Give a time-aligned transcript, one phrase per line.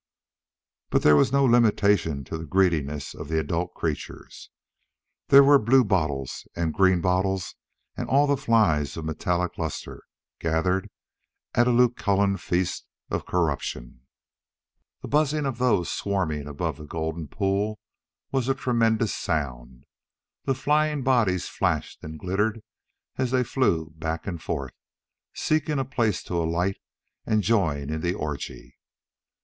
[0.89, 4.49] But there was no limitation to the greediness of the adult creatures.
[5.27, 7.53] There were bluebottles and green bottles
[7.95, 10.01] and all the flies of metallic lustre,
[10.39, 10.89] gathered
[11.53, 14.07] at a Lucullan feast of corruption.
[15.03, 17.79] The buzzing of those swarming above the golden pool
[18.31, 19.83] was a tremendous sound.
[20.45, 22.63] The flying bodies flashed and glittered
[23.17, 24.73] as they flew back and forth,
[25.35, 26.77] seeking a place to alight
[27.23, 28.77] and join in the orgy.